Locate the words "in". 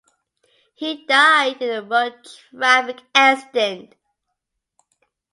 1.61-1.69